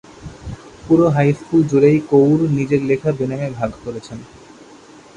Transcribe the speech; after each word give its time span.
পুরো 0.85 1.05
high 1.09 1.29
school 1.33 1.61
জুড়েই 1.69 1.97
কৌর 2.11 2.39
নিজের 2.57 2.81
লেখা 2.89 3.09
বেনামে 3.17 3.49
ভাগ 3.59 3.71
করেছেন। 3.83 4.19